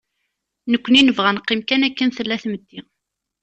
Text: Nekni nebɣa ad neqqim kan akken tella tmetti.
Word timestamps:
Nekni 0.71 1.01
nebɣa 1.01 1.29
ad 1.31 1.35
neqqim 1.37 1.61
kan 1.63 1.85
akken 1.87 2.09
tella 2.11 2.35
tmetti. 2.43 2.79